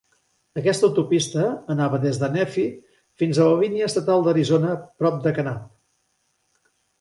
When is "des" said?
2.05-2.17